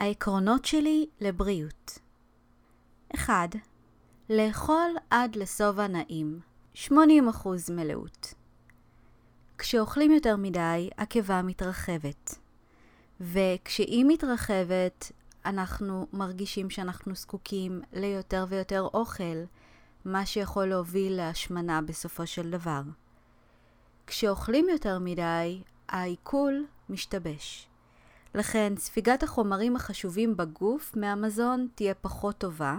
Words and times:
העקרונות 0.00 0.64
שלי 0.64 1.06
לבריאות 1.20 1.98
1. 3.14 3.34
לאכול 4.30 4.90
עד 5.10 5.36
לשובע 5.36 5.86
נעים 5.86 6.40
80% 6.76 6.88
מלאות 7.70 8.34
כשאוכלים 9.58 10.10
יותר 10.10 10.36
מדי, 10.36 10.90
הקיבה 10.98 11.42
מתרחבת. 11.42 12.38
וכשהיא 13.20 14.04
מתרחבת, 14.08 15.12
אנחנו 15.44 16.06
מרגישים 16.12 16.70
שאנחנו 16.70 17.14
זקוקים 17.14 17.82
ליותר 17.92 18.44
ויותר 18.48 18.82
אוכל, 18.94 19.44
מה 20.04 20.26
שיכול 20.26 20.66
להוביל 20.66 21.12
להשמנה 21.16 21.82
בסופו 21.82 22.26
של 22.26 22.50
דבר. 22.50 22.82
כשאוכלים 24.06 24.68
יותר 24.68 24.98
מדי, 24.98 25.62
העיכול 25.88 26.66
משתבש. 26.88 27.69
לכן 28.34 28.72
ספיגת 28.76 29.22
החומרים 29.22 29.76
החשובים 29.76 30.36
בגוף 30.36 30.96
מהמזון 30.96 31.68
תהיה 31.74 31.94
פחות 31.94 32.38
טובה, 32.38 32.76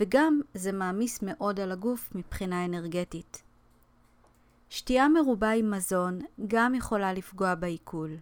וגם 0.00 0.40
זה 0.54 0.72
מעמיס 0.72 1.18
מאוד 1.22 1.60
על 1.60 1.72
הגוף 1.72 2.10
מבחינה 2.14 2.64
אנרגטית. 2.64 3.42
שתייה 4.70 5.08
מרובה 5.08 5.50
עם 5.50 5.70
מזון 5.70 6.18
גם 6.46 6.74
יכולה 6.74 7.12
לפגוע 7.12 7.54
בעיכול, 7.54 8.16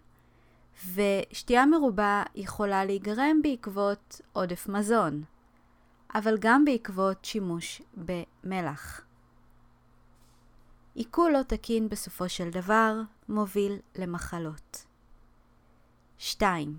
ושתייה 0.93 1.65
מרובה 1.65 2.23
יכולה 2.35 2.85
להיגרם 2.85 3.41
בעקבות 3.43 4.21
עודף 4.33 4.67
מזון, 4.67 5.23
אבל 6.15 6.37
גם 6.39 6.65
בעקבות 6.65 7.25
שימוש 7.25 7.81
במלח. 7.93 9.01
עיכול 10.95 11.31
לא 11.31 11.43
תקין 11.43 11.89
בסופו 11.89 12.29
של 12.29 12.49
דבר 12.49 13.01
מוביל 13.29 13.77
למחלות. 13.95 14.84
2. 16.17 16.77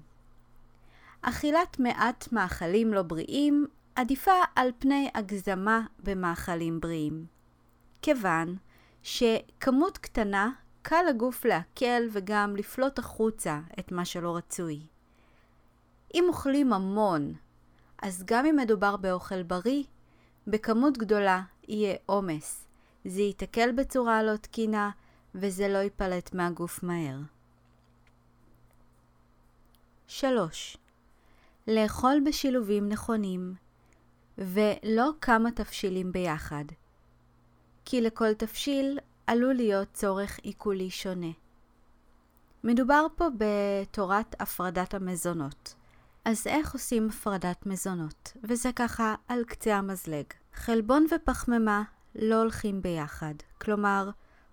אכילת 1.22 1.80
מעט 1.80 2.32
מאכלים 2.32 2.94
לא 2.94 3.02
בריאים 3.02 3.66
עדיפה 3.94 4.40
על 4.56 4.70
פני 4.78 5.10
הגזמה 5.14 5.80
במאכלים 5.98 6.80
בריאים. 6.80 7.26
כיוון 8.02 8.56
שכמות 9.02 9.98
קטנה 9.98 10.50
קל 10.82 11.02
לגוף 11.08 11.44
לעכל 11.44 12.08
וגם 12.12 12.56
לפלוט 12.56 12.98
החוצה 12.98 13.60
את 13.78 13.92
מה 13.92 14.04
שלא 14.04 14.36
רצוי. 14.36 14.80
אם 16.14 16.24
אוכלים 16.28 16.72
המון, 16.72 17.34
אז 18.02 18.24
גם 18.26 18.46
אם 18.46 18.56
מדובר 18.56 18.96
באוכל 18.96 19.42
בריא, 19.42 19.82
בכמות 20.46 20.98
גדולה 20.98 21.42
יהיה 21.68 21.96
עומס. 22.06 22.66
זה 23.04 23.22
ייתקל 23.22 23.72
בצורה 23.72 24.22
לא 24.22 24.36
תקינה 24.36 24.90
וזה 25.34 25.68
לא 25.68 25.78
ייפלט 25.78 26.34
מהגוף 26.34 26.82
מהר. 26.82 27.16
3. 30.08 30.76
לאכול 31.66 32.20
בשילובים 32.26 32.88
נכונים 32.88 33.54
ולא 34.38 35.10
כמה 35.20 35.50
תבשילים 35.50 36.12
ביחד. 36.12 36.64
כי 37.84 38.00
לכל 38.00 38.34
תבשיל 38.34 38.98
עלול 39.26 39.54
להיות 39.54 39.88
צורך 39.92 40.38
עיכולי 40.38 40.90
שונה. 40.90 41.30
מדובר 42.64 43.06
פה 43.16 43.24
בתורת 43.38 44.34
הפרדת 44.40 44.94
המזונות. 44.94 45.74
אז 46.24 46.46
איך 46.46 46.72
עושים 46.72 47.08
הפרדת 47.08 47.66
מזונות? 47.66 48.32
וזה 48.42 48.72
ככה 48.76 49.14
על 49.28 49.44
קצה 49.44 49.76
המזלג. 49.76 50.26
חלבון 50.54 51.06
ופחמימה 51.14 51.82
לא 52.14 52.40
הולכים 52.40 52.82
ביחד. 52.82 53.34
כלומר, 53.60 54.10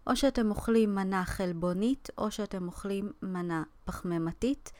או 0.07 0.15
שאתם 0.15 0.49
אוכלים 0.49 0.95
מנה 0.95 1.25
חלבונית 1.25 2.09
או 2.17 2.31
שאתם 2.31 2.67
אוכלים 2.67 3.11
מנה 3.21 3.63
פחמימתית. 3.85 4.71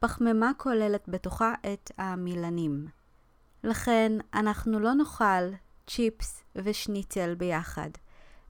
פחמימה 0.00 0.50
כוללת 0.56 1.08
בתוכה 1.08 1.54
את 1.72 1.90
המילנים. 1.98 2.86
לכן 3.64 4.12
אנחנו 4.34 4.80
לא 4.80 4.94
נאכל 4.94 5.52
צ'יפס 5.86 6.44
ושניצל 6.56 7.34
ביחד. 7.34 7.90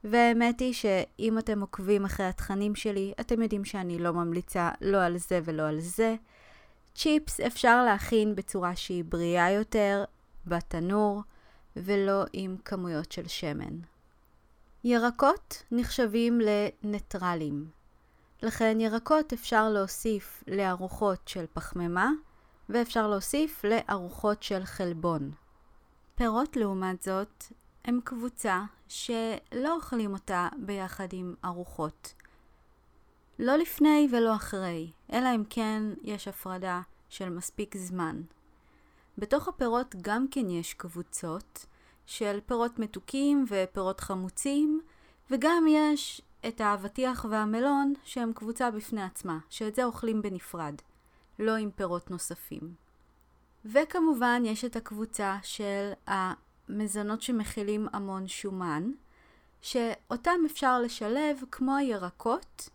והאמת 0.04 0.60
היא 0.60 0.72
שאם 0.72 1.38
אתם 1.38 1.60
עוקבים 1.60 2.04
אחרי 2.04 2.26
התכנים 2.26 2.74
שלי, 2.74 3.12
אתם 3.20 3.42
יודעים 3.42 3.64
שאני 3.64 3.98
לא 3.98 4.12
ממליצה 4.12 4.70
לא 4.80 5.02
על 5.02 5.18
זה 5.18 5.40
ולא 5.44 5.62
על 5.62 5.80
זה. 5.80 6.16
צ'יפס 6.94 7.40
אפשר 7.40 7.84
להכין 7.84 8.34
בצורה 8.34 8.76
שהיא 8.76 9.04
בריאה 9.04 9.50
יותר, 9.50 10.04
בתנור, 10.46 11.22
ולא 11.76 12.24
עם 12.32 12.56
כמויות 12.64 13.12
של 13.12 13.28
שמן. 13.28 13.78
ירקות 14.84 15.62
נחשבים 15.72 16.40
לניטרלים. 16.40 17.77
לכן 18.42 18.80
ירקות 18.80 19.32
אפשר 19.32 19.68
להוסיף 19.68 20.44
לארוחות 20.48 21.28
של 21.28 21.44
פחמימה, 21.52 22.10
ואפשר 22.68 23.08
להוסיף 23.08 23.64
לארוחות 23.64 24.42
של 24.42 24.64
חלבון. 24.64 25.30
פירות 26.14 26.56
לעומת 26.56 27.02
זאת 27.02 27.44
הם 27.84 28.00
קבוצה 28.04 28.62
שלא 28.88 29.74
אוכלים 29.74 30.12
אותה 30.12 30.48
ביחד 30.58 31.08
עם 31.12 31.34
ארוחות. 31.44 32.14
לא 33.38 33.56
לפני 33.56 34.08
ולא 34.12 34.34
אחרי, 34.34 34.90
אלא 35.12 35.28
אם 35.34 35.42
כן 35.50 35.82
יש 36.02 36.28
הפרדה 36.28 36.80
של 37.08 37.28
מספיק 37.28 37.76
זמן. 37.76 38.22
בתוך 39.18 39.48
הפירות 39.48 39.94
גם 40.02 40.26
כן 40.30 40.50
יש 40.50 40.74
קבוצות 40.74 41.66
של 42.06 42.38
פירות 42.46 42.78
מתוקים 42.78 43.44
ופירות 43.48 44.00
חמוצים, 44.00 44.80
וגם 45.30 45.64
יש 45.68 46.22
את 46.48 46.60
האבטיח 46.60 47.26
והמלון 47.30 47.94
שהם 48.04 48.32
קבוצה 48.32 48.70
בפני 48.70 49.02
עצמה, 49.02 49.38
שאת 49.50 49.74
זה 49.74 49.84
אוכלים 49.84 50.22
בנפרד, 50.22 50.74
לא 51.38 51.56
עם 51.56 51.70
פירות 51.70 52.10
נוספים. 52.10 52.74
וכמובן 53.64 54.42
יש 54.44 54.64
את 54.64 54.76
הקבוצה 54.76 55.36
של 55.42 55.90
המזונות 56.06 57.22
שמכילים 57.22 57.88
המון 57.92 58.28
שומן, 58.28 58.90
שאותם 59.60 60.40
אפשר 60.46 60.80
לשלב 60.80 61.38
כמו 61.50 61.76
הירקות, 61.76 62.68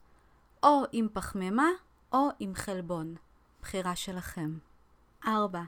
או 0.63 0.83
עם 0.91 1.07
פחמימה 1.13 1.69
או 2.13 2.27
עם 2.39 2.55
חלבון. 2.55 3.15
בחירה 3.61 3.95
שלכם. 3.95 4.57
4. 5.27 5.61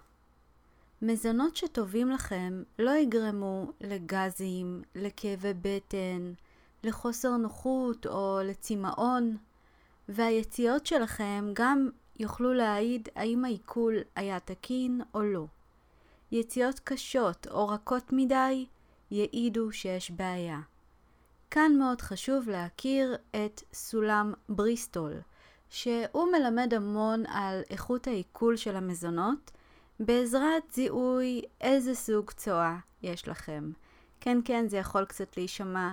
מזונות 1.02 1.56
שטובים 1.56 2.10
לכם 2.10 2.64
לא 2.80 2.92
יגרמו 2.92 3.72
לגזים, 3.82 4.82
לכאבי 4.96 5.54
בטן, 5.62 6.34
לחוסר 6.86 7.38
נוחות 7.38 8.08
או 8.08 8.40
לצמאון, 8.44 9.38
והיציאות 10.10 10.86
שלכם 10.86 11.52
גם 11.54 11.90
יוכלו 12.20 12.54
להעיד 12.54 13.10
האם 13.16 13.46
העיכול 13.46 13.98
היה 14.16 14.40
תקין 14.40 15.02
או 15.14 15.22
לא. 15.22 15.46
יציאות 16.32 16.80
קשות 16.80 17.48
או 17.52 17.68
רכות 17.68 18.04
מדי 18.12 18.66
יעידו 19.12 19.72
שיש 19.72 20.12
בעיה. 20.12 20.60
כאן 21.52 21.72
מאוד 21.80 22.02
חשוב 22.02 22.50
להכיר 22.50 23.16
את 23.32 23.62
סולם 23.74 24.34
בריסטול, 24.50 25.14
שהוא 25.70 26.28
מלמד 26.32 26.74
המון 26.74 27.26
על 27.26 27.62
איכות 27.70 28.08
העיכול 28.08 28.56
של 28.56 28.76
המזונות 28.76 29.52
בעזרת 30.00 30.64
זיהוי 30.74 31.42
איזה 31.62 31.96
סוג 31.96 32.32
צואה 32.32 32.78
יש 33.04 33.28
לכם. 33.28 33.72
כן, 34.22 34.38
כן, 34.46 34.68
זה 34.68 34.78
יכול 34.78 35.06
קצת 35.06 35.38
להישמע 35.38 35.92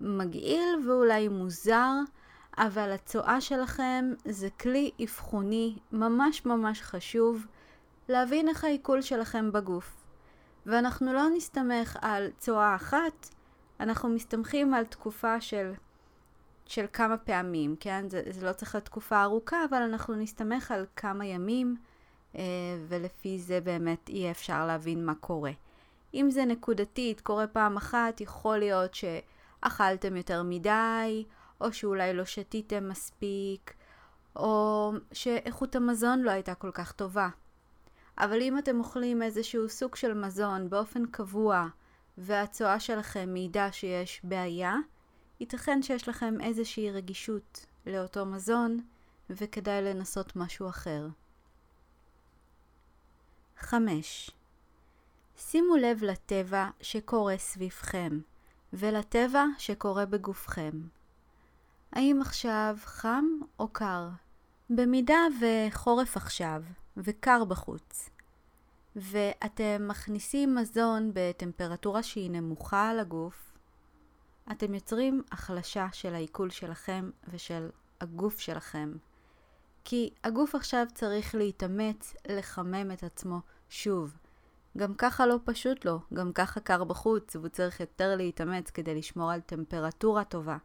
מגעיל 0.00 0.88
ואולי 0.88 1.28
מוזר, 1.28 1.92
אבל 2.58 2.92
הצואה 2.92 3.40
שלכם 3.40 4.12
זה 4.24 4.48
כלי 4.50 4.90
אבחוני 5.02 5.78
ממש 5.92 6.46
ממש 6.46 6.82
חשוב 6.82 7.46
להבין 8.08 8.48
איך 8.48 8.64
העיכול 8.64 9.02
שלכם 9.02 9.52
בגוף. 9.52 10.04
ואנחנו 10.66 11.12
לא 11.12 11.28
נסתמך 11.36 11.96
על 12.00 12.30
צואה 12.38 12.74
אחת, 12.74 13.28
אנחנו 13.80 14.08
מסתמכים 14.08 14.74
על 14.74 14.84
תקופה 14.84 15.40
של, 15.40 15.72
של 16.66 16.86
כמה 16.92 17.16
פעמים, 17.16 17.76
כן? 17.80 18.08
זה, 18.08 18.22
זה 18.30 18.46
לא 18.46 18.52
צריך 18.52 18.74
להיות 18.74 18.84
תקופה 18.84 19.22
ארוכה, 19.22 19.64
אבל 19.70 19.82
אנחנו 19.82 20.14
נסתמך 20.14 20.70
על 20.70 20.86
כמה 20.96 21.26
ימים, 21.26 21.76
אה, 22.36 22.42
ולפי 22.88 23.38
זה 23.38 23.60
באמת 23.60 24.08
יהיה 24.08 24.30
אפשר 24.30 24.66
להבין 24.66 25.06
מה 25.06 25.14
קורה. 25.14 25.52
אם 26.14 26.30
זה 26.30 26.44
נקודתית, 26.44 27.20
קורה 27.20 27.46
פעם 27.46 27.76
אחת, 27.76 28.20
יכול 28.20 28.58
להיות 28.58 28.94
שאכלתם 29.64 30.16
יותר 30.16 30.42
מדי, 30.42 31.24
או 31.60 31.72
שאולי 31.72 32.14
לא 32.14 32.24
שתיתם 32.24 32.88
מספיק, 32.88 33.74
או 34.36 34.92
שאיכות 35.12 35.76
המזון 35.76 36.22
לא 36.22 36.30
הייתה 36.30 36.54
כל 36.54 36.70
כך 36.74 36.92
טובה. 36.92 37.28
אבל 38.18 38.42
אם 38.42 38.58
אתם 38.58 38.78
אוכלים 38.78 39.22
איזשהו 39.22 39.68
סוג 39.68 39.96
של 39.96 40.14
מזון 40.14 40.70
באופן 40.70 41.06
קבוע, 41.06 41.66
והצואה 42.18 42.80
שלכם 42.80 43.32
מעידה 43.32 43.72
שיש 43.72 44.20
בעיה, 44.24 44.74
ייתכן 45.40 45.82
שיש 45.82 46.08
לכם 46.08 46.40
איזושהי 46.40 46.90
רגישות 46.90 47.66
לאותו 47.86 48.26
מזון, 48.26 48.80
וכדאי 49.30 49.82
לנסות 49.82 50.36
משהו 50.36 50.68
אחר. 50.68 51.06
5. 53.58 54.30
שימו 55.36 55.76
לב 55.76 56.02
לטבע 56.02 56.68
שקורה 56.80 57.38
סביבכם, 57.38 58.18
ולטבע 58.74 59.44
שקורה 59.58 60.06
בגופכם. 60.06 60.72
האם 61.92 62.18
עכשיו 62.20 62.76
חם 62.84 63.24
או 63.58 63.68
קר? 63.68 64.08
במידה 64.70 65.20
וחורף 65.40 66.16
עכשיו, 66.16 66.62
וקר 66.96 67.44
בחוץ, 67.44 68.10
ואתם 68.96 69.88
מכניסים 69.88 70.54
מזון 70.54 71.10
בטמפרטורה 71.14 72.02
שהיא 72.02 72.30
נמוכה 72.30 72.88
על 72.88 73.00
הגוף, 73.00 73.52
אתם 74.52 74.74
יוצרים 74.74 75.22
החלשה 75.32 75.86
של 75.92 76.14
העיכול 76.14 76.50
שלכם 76.50 77.10
ושל 77.28 77.68
הגוף 78.00 78.38
שלכם. 78.38 78.92
כי 79.84 80.10
הגוף 80.24 80.54
עכשיו 80.54 80.86
צריך 80.94 81.34
להתאמץ 81.34 82.14
לחמם 82.28 82.90
את 82.92 83.02
עצמו 83.02 83.40
שוב. 83.68 84.16
גם 84.78 84.94
ככה 84.94 85.26
לא 85.26 85.38
פשוט 85.44 85.84
לו, 85.84 86.00
גם 86.14 86.32
ככה 86.32 86.60
קר 86.60 86.84
בחוץ, 86.84 87.36
והוא 87.36 87.48
צריך 87.48 87.80
יותר 87.80 88.16
להתאמץ 88.16 88.70
כדי 88.70 88.94
לשמור 88.94 89.32
על 89.32 89.40
טמפרטורה 89.40 90.24
טובה. 90.24 90.56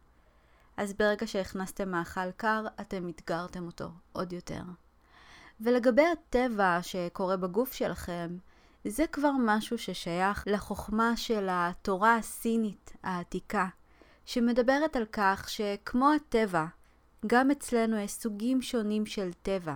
אז 0.76 0.92
ברגע 0.92 1.26
שהכנסתם 1.26 1.90
מאכל 1.90 2.30
קר, 2.30 2.66
אתם 2.80 3.08
אתגרתם 3.08 3.66
אותו 3.66 3.90
עוד 4.12 4.32
יותר. 4.32 4.62
ולגבי 5.60 6.06
הטבע 6.06 6.78
שקורה 6.82 7.36
בגוף 7.36 7.72
שלכם, 7.72 8.36
זה 8.84 9.06
כבר 9.06 9.30
משהו 9.44 9.78
ששייך 9.78 10.44
לחוכמה 10.46 11.16
של 11.16 11.46
התורה 11.50 12.16
הסינית 12.16 12.92
העתיקה, 13.02 13.68
שמדברת 14.24 14.96
על 14.96 15.04
כך 15.12 15.48
שכמו 15.48 16.12
הטבע, 16.12 16.66
גם 17.26 17.50
אצלנו 17.50 17.96
יש 17.96 18.12
סוגים 18.12 18.62
שונים 18.62 19.06
של 19.06 19.32
טבע. 19.42 19.74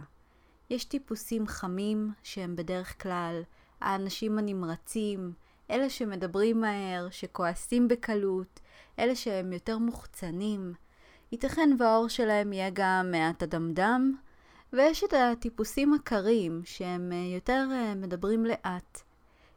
יש 0.70 0.84
טיפוסים 0.84 1.46
חמים 1.46 2.12
שהם 2.22 2.56
בדרך 2.56 3.02
כלל 3.02 3.42
האנשים 3.84 4.38
הנמרצים, 4.38 5.32
אלה 5.70 5.90
שמדברים 5.90 6.60
מהר, 6.60 7.08
שכועסים 7.10 7.88
בקלות, 7.88 8.60
אלה 8.98 9.16
שהם 9.16 9.52
יותר 9.52 9.78
מוחצנים. 9.78 10.72
ייתכן 11.32 11.70
והאור 11.78 12.08
שלהם 12.08 12.52
יהיה 12.52 12.70
גם 12.72 13.10
מעט 13.10 13.42
אדמדם, 13.42 14.14
ויש 14.72 15.04
את 15.04 15.12
הטיפוסים 15.12 15.94
הקרים 15.94 16.62
שהם 16.64 17.12
אה, 17.12 17.34
יותר 17.34 17.66
אה, 17.72 17.94
מדברים 17.94 18.46
לאט. 18.46 19.00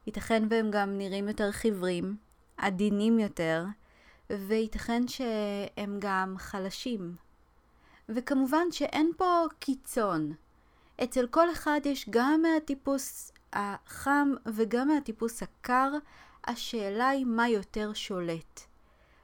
ייתכן 0.08 0.44
והם 0.50 0.72
גם 0.72 0.98
נראים 0.98 1.28
יותר 1.28 1.52
חיוורים, 1.52 2.16
עדינים 2.58 3.20
יותר, 3.20 3.66
וייתכן 4.30 5.08
שהם 5.08 5.98
גם 6.00 6.36
חלשים. 6.38 7.16
וכמובן 8.10 8.72
שאין 8.72 9.12
פה 9.18 9.46
קיצון. 9.60 10.34
אצל 11.04 11.28
כל 11.28 11.52
אחד 11.52 11.80
יש 11.86 12.06
גם 12.10 12.42
מהטיפוס 12.42 13.32
החם 13.54 14.30
וגם 14.46 14.88
מהטיפוס 14.88 15.44
הקר, 15.44 15.92
השאלה 16.48 17.08
היא 17.08 17.26
מה 17.26 17.50
יותר 17.50 17.94
שולט. 17.94 18.62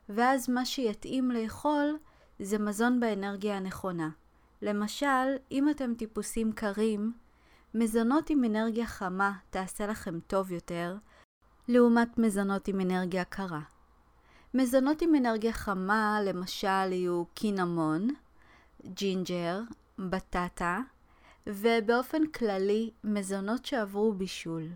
ואז 0.10 0.50
מה 0.50 0.66
שיתאים 0.66 1.32
לאכול 1.32 1.98
זה 2.40 2.60
מזון 2.60 3.00
באנרגיה 3.00 3.58
הנכונה. 3.58 4.10
למשל, 4.62 5.36
אם 5.52 5.70
אתם 5.70 5.94
טיפוסים 5.96 6.52
קרים, 6.52 7.14
מזונות 7.74 8.30
עם 8.30 8.44
אנרגיה 8.44 8.86
חמה 8.86 9.34
תעשה 9.50 9.88
לכם 9.88 10.20
טוב 10.20 10.52
יותר, 10.52 10.96
לעומת 11.68 12.18
מזונות 12.18 12.68
עם 12.68 12.82
אנרגיה 12.82 13.24
קרה. 13.24 13.62
מזונות 14.54 15.02
עם 15.02 15.16
אנרגיה 15.16 15.54
חמה 15.54 16.20
למשל 16.24 16.92
יהיו 16.92 17.24
קינמון, 17.34 18.08
ג'ינג'ר, 18.86 19.62
בטטה, 20.00 20.80
ובאופן 21.48 22.28
כללי 22.28 22.92
מזונות 23.04 23.66
שעברו 23.66 24.14
בישול. 24.14 24.68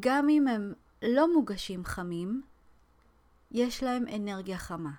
גם 0.00 0.28
אם 0.28 0.48
הם 0.48 0.72
לא 1.02 1.32
מוגשים 1.32 1.84
חמים, 1.84 2.42
יש 3.50 3.82
להם 3.82 4.04
אנרגיה 4.16 4.58
חמה. 4.58 4.90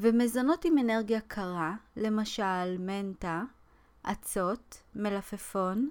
ומזונות 0.00 0.64
עם 0.64 0.78
אנרגיה 0.78 1.20
קרה, 1.20 1.74
למשל 1.96 2.78
מנטה, 2.78 3.42
אצות, 4.02 4.82
מלפפון, 4.94 5.90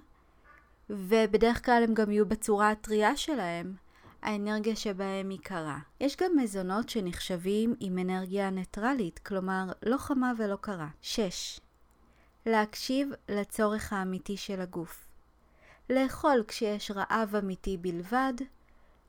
ובדרך 0.89 1.65
כלל 1.65 1.83
הם 1.87 1.93
גם 1.93 2.11
יהיו 2.11 2.25
בצורה 2.25 2.69
הטריה 2.69 3.17
שלהם, 3.17 3.73
האנרגיה 4.21 4.75
שבהם 4.75 5.29
היא 5.29 5.39
קרה. 5.43 5.79
יש 5.99 6.15
גם 6.15 6.31
מזונות 6.37 6.89
שנחשבים 6.89 7.75
עם 7.79 7.97
אנרגיה 7.97 8.49
ניטרלית, 8.49 9.19
כלומר 9.19 9.63
לא 9.83 9.97
חמה 9.97 10.31
ולא 10.37 10.55
קרה. 10.55 10.87
6. 11.01 11.59
להקשיב 12.45 13.09
לצורך 13.29 13.93
האמיתי 13.93 14.37
של 14.37 14.61
הגוף. 14.61 15.07
לאכול 15.89 16.43
כשיש 16.47 16.91
רעב 16.91 17.35
אמיתי 17.35 17.77
בלבד, 17.77 18.33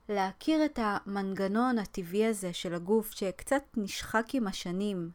להכיר 0.09 0.65
את 0.65 0.79
המנגנון 0.83 1.79
הטבעי 1.79 2.27
הזה 2.27 2.53
של 2.53 2.75
הגוף 2.75 3.11
שקצת 3.11 3.63
נשחק 3.77 4.27
עם 4.33 4.47
השנים. 4.47 5.11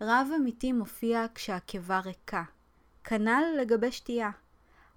רעב 0.00 0.28
אמיתי 0.36 0.72
מופיע 0.72 1.26
כשהקיבה 1.34 2.00
ריקה. 2.00 2.42
כנ"ל 3.04 3.42
לגבי 3.60 3.92
שתייה. 3.92 4.30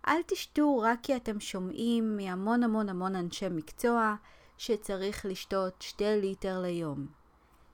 אל 0.07 0.21
תשתו 0.27 0.77
רק 0.77 0.99
כי 1.03 1.15
אתם 1.15 1.39
שומעים 1.39 2.17
מהמון 2.17 2.63
המון 2.63 2.89
המון 2.89 3.15
אנשי 3.15 3.49
מקצוע 3.51 4.15
שצריך 4.57 5.25
לשתות 5.25 5.81
שתי 5.81 6.21
ליטר 6.21 6.61
ליום. 6.61 7.07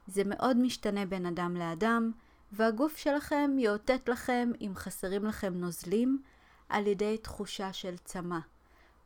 זה 0.08 0.24
מאוד 0.26 0.58
משתנה 0.58 1.06
בין 1.06 1.26
אדם 1.26 1.56
לאדם, 1.58 2.12
והגוף 2.52 2.98
שלכם 2.98 3.52
יאותת 3.60 4.10
לכם 4.10 4.52
אם 4.62 4.72
חסרים 4.76 5.26
לכם 5.26 5.54
נוזלים 5.54 6.22
על 6.70 6.88
ידי 6.88 7.18
תחושה 7.18 7.74
של 7.74 7.98
צמא, 7.98 8.40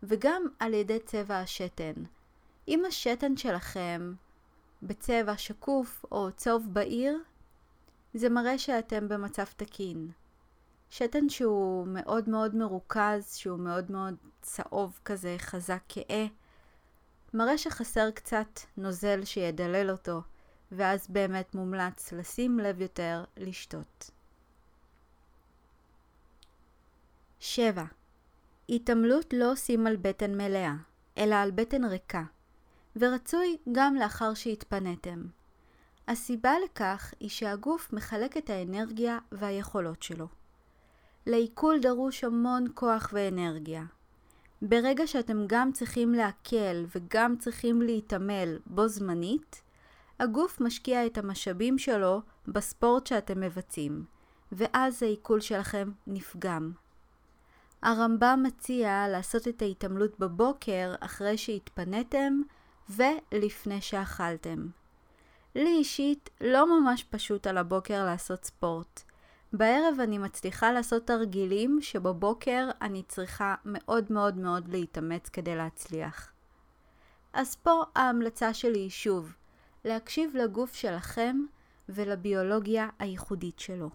וגם 0.04 0.46
על 0.60 0.74
ידי 0.74 1.00
צבע 1.00 1.40
השתן. 1.40 1.94
אם 2.68 2.86
השתן 2.88 3.38
שלכם 3.38 4.14
בצבע 4.84 5.38
שקוף 5.38 6.06
או 6.12 6.32
צהוב 6.32 6.74
בהיר, 6.74 7.20
זה 8.14 8.30
מראה 8.30 8.58
שאתם 8.58 9.08
במצב 9.08 9.44
תקין. 9.58 10.12
שתן 10.90 11.30
שהוא 11.30 11.88
מאוד 11.88 12.30
מאוד 12.30 12.56
מרוכז, 12.56 13.36
שהוא 13.36 13.60
מאוד 13.60 13.92
מאוד 13.92 14.16
צהוב 14.42 15.00
כזה, 15.06 15.36
חזק 15.40 15.82
כהה, 15.90 16.26
מראה 17.34 17.58
שחסר 17.58 18.12
קצת 18.12 18.60
נוזל 18.78 19.26
שידלל 19.26 19.92
אותו, 19.92 20.22
ואז 20.76 21.08
באמת 21.10 21.56
מומלץ 21.56 22.12
לשים 22.12 22.60
לב 22.60 22.82
יותר 22.82 23.24
לשתות. 23.38 24.12
7. 27.40 27.84
התעמלות 28.70 29.34
לא 29.34 29.52
עושים 29.52 29.88
על 29.88 29.96
בטן 29.96 30.38
מלאה, 30.38 30.74
אלא 31.18 31.36
על 31.36 31.52
בטן 31.52 31.86
ריקה, 31.86 32.24
ורצוי 32.96 33.58
גם 33.72 33.96
לאחר 33.96 34.34
שהתפניתם. 34.34 35.24
הסיבה 36.08 36.54
לכך 36.66 37.14
היא 37.20 37.30
שהגוף 37.30 37.94
מחלק 37.94 38.38
את 38.38 38.50
האנרגיה 38.50 39.18
והיכולות 39.32 40.04
שלו. 40.04 40.28
לעיכול 41.26 41.80
דרוש 41.80 42.24
המון 42.24 42.68
כוח 42.74 43.10
ואנרגיה. 43.14 43.84
ברגע 44.62 45.08
שאתם 45.08 45.44
גם 45.48 45.72
צריכים 45.72 46.14
להקל 46.14 46.86
וגם 46.96 47.36
צריכים 47.38 47.82
להתעמל 47.82 48.58
בו 48.66 48.88
זמנית, 48.88 49.62
הגוף 50.20 50.62
משקיע 50.62 51.06
את 51.06 51.18
המשאבים 51.18 51.78
שלו 51.78 52.22
בספורט 52.48 53.08
שאתם 53.08 53.40
מבצעים, 53.40 54.06
ואז 54.52 55.04
העיכול 55.04 55.40
שלכם 55.40 55.92
נפגם. 56.08 56.72
הרמב"ם 57.82 58.40
מציע 58.44 59.08
לעשות 59.08 59.48
את 59.48 59.62
ההתעמלות 59.62 60.20
בבוקר 60.20 60.94
אחרי 61.00 61.38
שהתפניתם 61.38 62.42
ולפני 62.90 63.82
שאכלתם. 63.82 64.68
לי 65.56 65.70
אישית 65.70 66.30
לא 66.42 66.80
ממש 66.80 67.04
פשוט 67.04 67.48
על 67.48 67.58
הבוקר 67.58 68.06
לעשות 68.06 68.46
ספורט. 68.46 69.02
בערב 69.54 70.00
אני 70.00 70.18
מצליחה 70.18 70.72
לעשות 70.72 71.08
תרגילים 71.08 71.80
שבבוקר 71.82 72.70
אני 72.82 73.04
צריכה 73.04 73.56
מאוד 73.66 74.12
מאוד 74.12 74.38
מאוד 74.38 74.68
להתאמץ 74.68 75.30
כדי 75.30 75.56
להצליח. 75.56 76.32
אז 77.34 77.56
פה 77.56 77.84
ההמלצה 77.96 78.54
שלי 78.54 78.80
היא 78.80 78.90
שוב, 78.90 79.34
להקשיב 79.86 80.36
לגוף 80.36 80.74
שלכם 80.74 81.46
ולביולוגיה 81.90 82.90
הייחודית 83.00 83.60
שלו. 83.60 83.90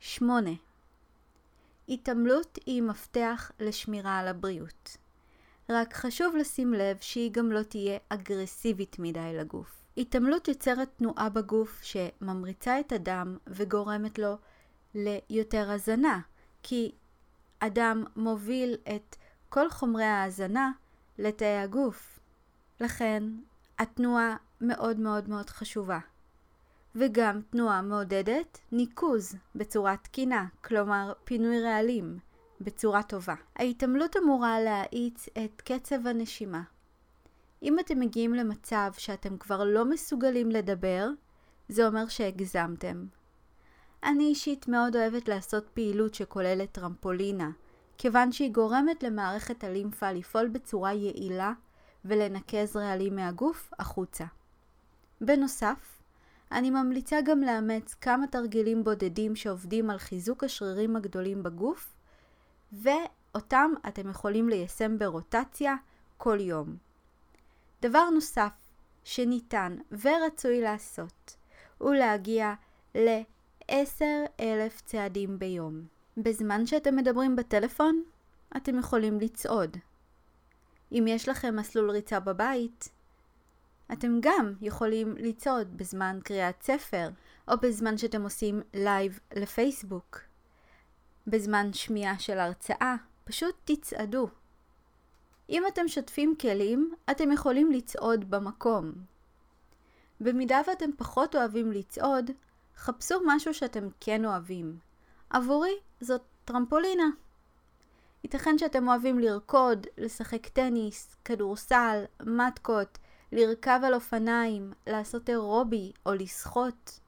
8. 0.00 0.50
התעמלות 1.88 2.58
היא 2.66 2.82
מפתח 2.82 3.52
לשמירה 3.60 4.18
על 4.18 4.28
הבריאות. 4.28 4.96
רק 5.68 5.94
חשוב 5.94 6.36
לשים 6.36 6.74
לב 6.74 6.96
שהיא 7.00 7.32
גם 7.32 7.52
לא 7.52 7.62
תהיה 7.62 7.98
אגרסיבית 8.08 8.96
מדי 8.98 9.32
לגוף. 9.38 9.84
התעמלות 9.96 10.48
יוצרת 10.48 10.88
תנועה 10.96 11.28
בגוף 11.28 11.80
שממריצה 11.82 12.80
את 12.80 12.92
הדם 12.92 13.38
וגורמת 13.46 14.18
לו 14.18 14.34
ליותר 14.94 15.70
הזנה, 15.70 16.20
כי 16.62 16.92
הדם 17.60 18.04
מוביל 18.16 18.76
את 18.96 19.16
כל 19.48 19.70
חומרי 19.70 20.04
ההזנה 20.04 20.72
לתאי 21.18 21.58
הגוף. 21.58 22.18
לכן 22.80 23.22
התנועה 23.78 24.36
מאוד 24.60 25.00
מאוד 25.00 25.28
מאוד 25.28 25.50
חשובה. 25.50 25.98
וגם 26.94 27.40
תנועה 27.50 27.82
מעודדת 27.82 28.58
ניקוז 28.72 29.36
בצורה 29.54 29.96
תקינה, 29.96 30.46
כלומר 30.64 31.12
פינוי 31.24 31.62
רעלים 31.62 32.18
בצורה 32.60 33.02
טובה. 33.02 33.34
ההתעמלות 33.56 34.16
אמורה 34.16 34.60
להאיץ 34.60 35.26
את 35.44 35.62
קצב 35.62 36.06
הנשימה, 36.06 36.62
אם 37.62 37.78
אתם 37.78 38.00
מגיעים 38.00 38.34
למצב 38.34 38.90
שאתם 38.98 39.36
כבר 39.36 39.64
לא 39.64 39.84
מסוגלים 39.84 40.50
לדבר, 40.50 41.08
זה 41.68 41.86
אומר 41.86 42.08
שהגזמתם. 42.08 43.04
אני 44.04 44.24
אישית 44.24 44.68
מאוד 44.68 44.96
אוהבת 44.96 45.28
לעשות 45.28 45.68
פעילות 45.74 46.14
שכוללת 46.14 46.72
טרמפולינה, 46.72 47.50
כיוון 47.98 48.32
שהיא 48.32 48.52
גורמת 48.52 49.02
למערכת 49.02 49.64
הלימפה 49.64 50.12
לפעול 50.12 50.48
בצורה 50.48 50.92
יעילה 50.92 51.52
ולנקז 52.04 52.76
רעלים 52.76 53.16
מהגוף 53.16 53.70
החוצה. 53.78 54.24
בנוסף, 55.20 56.02
אני 56.52 56.70
ממליצה 56.70 57.20
גם 57.24 57.40
לאמץ 57.40 57.94
כמה 57.94 58.26
תרגילים 58.26 58.84
בודדים 58.84 59.36
שעובדים 59.36 59.90
על 59.90 59.98
חיזוק 59.98 60.44
השרירים 60.44 60.96
הגדולים 60.96 61.42
בגוף, 61.42 61.94
ואותם 62.72 63.70
אתם 63.88 64.10
יכולים 64.10 64.48
ליישם 64.48 64.98
ברוטציה 64.98 65.74
כל 66.16 66.38
יום. 66.40 66.76
דבר 67.82 68.10
נוסף 68.10 68.52
שניתן 69.04 69.76
ורצוי 69.90 70.60
לעשות 70.60 71.36
הוא 71.78 71.94
להגיע 71.94 72.54
ל-10,000 72.94 74.82
צעדים 74.84 75.38
ביום. 75.38 75.82
בזמן 76.16 76.66
שאתם 76.66 76.96
מדברים 76.96 77.36
בטלפון, 77.36 78.02
אתם 78.56 78.78
יכולים 78.78 79.20
לצעוד. 79.20 79.76
אם 80.92 81.04
יש 81.08 81.28
לכם 81.28 81.56
מסלול 81.56 81.90
ריצה 81.90 82.20
בבית, 82.20 82.88
אתם 83.92 84.18
גם 84.20 84.52
יכולים 84.60 85.14
לצעוד 85.18 85.76
בזמן 85.76 86.18
קריאת 86.24 86.62
ספר, 86.62 87.08
או 87.48 87.54
בזמן 87.62 87.98
שאתם 87.98 88.22
עושים 88.22 88.60
live 88.74 89.18
לפייסבוק. 89.36 90.20
בזמן 91.26 91.72
שמיעה 91.72 92.18
של 92.18 92.38
הרצאה, 92.38 92.96
פשוט 93.24 93.54
תצעדו. 93.64 94.28
אם 95.50 95.62
אתם 95.68 95.88
שוטפים 95.88 96.34
כלים, 96.40 96.94
אתם 97.10 97.32
יכולים 97.32 97.72
לצעוד 97.72 98.30
במקום. 98.30 98.92
במידה 100.20 100.60
ואתם 100.66 100.90
פחות 100.96 101.36
אוהבים 101.36 101.72
לצעוד, 101.72 102.30
חפשו 102.76 103.14
משהו 103.26 103.54
שאתם 103.54 103.88
כן 104.00 104.24
אוהבים. 104.24 104.78
עבורי 105.30 105.74
זאת 106.00 106.22
טרמפולינה. 106.44 107.08
ייתכן 108.24 108.58
שאתם 108.58 108.88
אוהבים 108.88 109.18
לרקוד, 109.18 109.86
לשחק 109.98 110.46
טניס, 110.46 111.16
כדורסל, 111.24 112.04
מתקות, 112.22 112.98
לרכב 113.32 113.80
על 113.84 113.94
אופניים, 113.94 114.72
לעשות 114.86 115.30
אירובי 115.30 115.92
או 116.06 116.14
לשחות. 116.14 117.00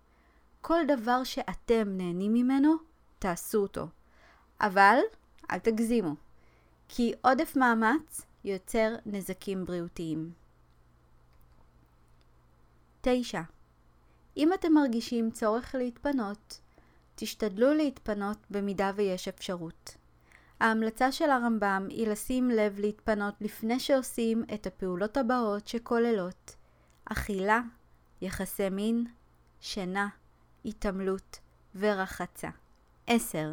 כל 0.60 0.80
דבר 0.88 1.24
שאתם 1.24 1.88
נהנים 1.88 2.34
ממנו, 2.34 2.74
תעשו 3.18 3.58
אותו. 3.58 3.86
אבל 4.60 4.98
אל 5.50 5.58
תגזימו, 5.58 6.14
כי 6.88 7.12
עודף 7.22 7.56
מאמץ 7.56 8.20
יוצר 8.44 8.94
נזקים 9.06 9.64
בריאותיים. 9.64 10.32
9. 13.00 13.40
אם 14.36 14.52
אתם 14.52 14.72
מרגישים 14.72 15.30
צורך 15.30 15.74
להתפנות, 15.74 16.60
תשתדלו 17.14 17.74
להתפנות 17.74 18.38
במידה 18.50 18.90
ויש 18.96 19.28
אפשרות. 19.28 19.96
ההמלצה 20.62 21.12
של 21.12 21.30
הרמב"ם 21.30 21.86
היא 21.88 22.08
לשים 22.08 22.50
לב 22.50 22.78
להתפנות 22.78 23.34
לפני 23.40 23.80
שעושים 23.80 24.44
את 24.54 24.66
הפעולות 24.66 25.16
הבאות 25.16 25.68
שכוללות 25.68 26.56
אכילה, 27.04 27.60
יחסי 28.20 28.68
מין, 28.68 29.06
שינה, 29.60 30.08
התעמלות 30.64 31.38
ורחצה. 31.74 32.48
10. 33.06 33.52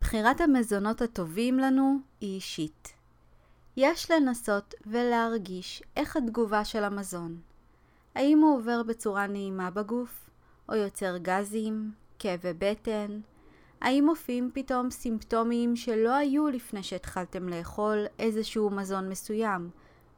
בחירת 0.00 0.40
המזונות 0.40 1.02
הטובים 1.02 1.58
לנו 1.58 1.98
היא 2.20 2.34
אישית. 2.34 2.92
יש 3.76 4.10
לנסות 4.10 4.74
ולהרגיש 4.86 5.82
איך 5.96 6.16
התגובה 6.16 6.64
של 6.64 6.84
המזון. 6.84 7.40
האם 8.14 8.38
הוא 8.38 8.58
עובר 8.58 8.82
בצורה 8.82 9.26
נעימה 9.26 9.70
בגוף, 9.70 10.30
או 10.68 10.74
יוצר 10.74 11.16
גזים, 11.18 11.92
כאבי 12.18 12.52
בטן? 12.58 13.20
האם 13.80 14.04
מופיעים 14.06 14.50
פתאום 14.54 14.90
סימפטומים 14.90 15.76
שלא 15.76 16.14
היו 16.14 16.48
לפני 16.48 16.82
שהתחלתם 16.82 17.48
לאכול 17.48 18.06
איזשהו 18.18 18.70
מזון 18.70 19.08
מסוים, 19.08 19.70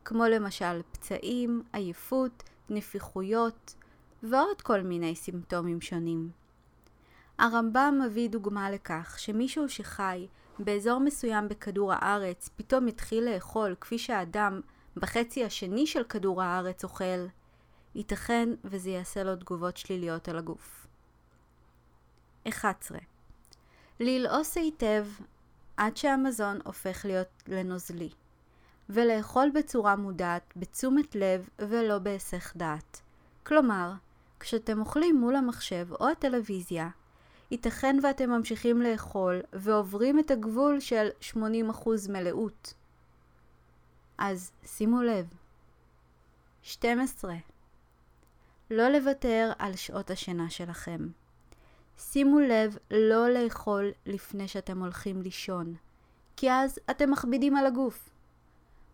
כמו 0.04 0.24
למשל 0.24 0.82
פצעים, 0.92 1.62
עייפות, 1.72 2.42
נפיחויות 2.70 3.74
ועוד 4.22 4.62
כל 4.62 4.82
מיני 4.82 5.16
סימפטומים 5.16 5.80
שונים. 5.80 6.30
הרמב"ם 7.38 8.00
מביא 8.06 8.28
דוגמה 8.28 8.70
לכך 8.70 9.16
שמישהו 9.18 9.68
שחי 9.68 10.26
באזור 10.58 10.98
מסוים 10.98 11.48
בכדור 11.48 11.92
הארץ 11.92 12.50
פתאום 12.56 12.86
התחיל 12.86 13.24
לאכול 13.24 13.74
כפי 13.80 13.98
שהאדם 13.98 14.60
בחצי 14.96 15.44
השני 15.44 15.86
של 15.86 16.04
כדור 16.04 16.42
הארץ 16.42 16.84
אוכל, 16.84 17.26
ייתכן 17.94 18.48
וזה 18.64 18.90
יעשה 18.90 19.22
לו 19.22 19.36
תגובות 19.36 19.76
שליליות 19.76 20.28
על 20.28 20.38
הגוף. 20.38 20.86
11. 22.48 22.98
ללעוס 24.00 24.56
היטב 24.56 25.06
עד 25.76 25.96
שהמזון 25.96 26.58
הופך 26.64 27.04
להיות 27.04 27.42
לנוזלי, 27.48 28.08
ולאכול 28.88 29.50
בצורה 29.54 29.96
מודעת, 29.96 30.52
בתשומת 30.56 31.14
לב 31.14 31.48
ולא 31.58 31.98
בהיסח 31.98 32.52
דעת. 32.56 33.00
כלומר, 33.42 33.92
כשאתם 34.40 34.80
אוכלים 34.80 35.16
מול 35.16 35.36
המחשב 35.36 35.86
או 36.00 36.08
הטלוויזיה, 36.08 36.88
ייתכן 37.50 37.96
ואתם 38.02 38.30
ממשיכים 38.30 38.82
לאכול 38.82 39.40
ועוברים 39.52 40.18
את 40.18 40.30
הגבול 40.30 40.80
של 40.80 41.08
80% 41.34 41.36
מלאות. 42.08 42.74
אז 44.18 44.52
שימו 44.64 45.02
לב. 45.02 45.26
12. 46.62 47.34
לא 48.70 48.88
לוותר 48.88 49.52
על 49.58 49.76
שעות 49.76 50.10
השינה 50.10 50.50
שלכם. 50.50 51.08
שימו 52.00 52.40
לב 52.40 52.76
לא 52.90 53.28
לאכול 53.28 53.90
לפני 54.06 54.48
שאתם 54.48 54.80
הולכים 54.82 55.22
לישון, 55.22 55.74
כי 56.36 56.50
אז 56.50 56.78
אתם 56.90 57.10
מכבידים 57.10 57.56
על 57.56 57.66
הגוף. 57.66 58.10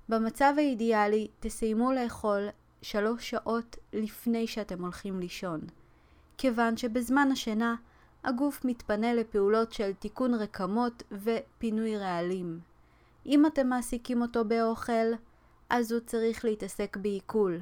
במצב 0.09 0.55
האידיאלי 0.57 1.29
תסיימו 1.41 1.93
לאכול 1.93 2.49
שלוש 2.83 3.31
שעות 3.31 3.77
לפני 3.93 4.47
שאתם 4.47 4.83
הולכים 4.83 5.21
לישון, 5.21 5.61
כיוון 6.39 6.77
שבזמן 6.77 7.29
השינה 7.33 7.75
הגוף 8.25 8.65
מתפנה 8.65 9.15
לפעולות 9.15 9.73
של 9.73 9.93
תיקון 9.93 10.35
רקמות 10.35 11.03
ופינוי 11.13 11.97
רעלים. 11.97 12.61
אם 13.27 13.47
אתם 13.47 13.67
מעסיקים 13.67 14.23
אותו 14.23 14.45
באוכל, 14.45 15.13
אז 15.71 15.93
הוא 15.93 16.01
צריך 16.01 16.45
להתעסק 16.45 16.97
בעיכול. 16.97 17.61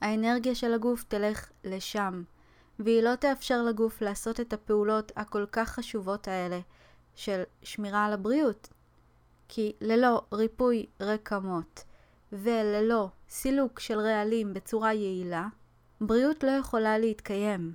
האנרגיה 0.00 0.54
של 0.54 0.74
הגוף 0.74 1.04
תלך 1.08 1.50
לשם, 1.64 2.22
והיא 2.78 3.02
לא 3.02 3.14
תאפשר 3.14 3.62
לגוף 3.62 4.00
לעשות 4.02 4.40
את 4.40 4.52
הפעולות 4.52 5.12
הכל 5.16 5.46
כך 5.52 5.68
חשובות 5.68 6.28
האלה 6.28 6.60
של 7.14 7.42
שמירה 7.62 8.04
על 8.04 8.12
הבריאות. 8.12 8.68
כי 9.48 9.72
ללא 9.80 10.22
ריפוי 10.32 10.86
רקמות 11.00 11.84
וללא 12.32 13.08
סילוק 13.28 13.80
של 13.80 13.98
רעלים 13.98 14.54
בצורה 14.54 14.92
יעילה, 14.92 15.46
בריאות 16.00 16.44
לא 16.44 16.50
יכולה 16.50 16.98
להתקיים. 16.98 17.72